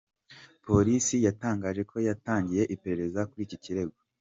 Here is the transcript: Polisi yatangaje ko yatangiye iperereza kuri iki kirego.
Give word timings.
Polisi 0.65 1.15
yatangaje 1.27 1.81
ko 1.91 1.95
yatangiye 2.07 2.63
iperereza 2.75 3.21
kuri 3.29 3.41
iki 3.47 3.57
kirego. 3.63 3.97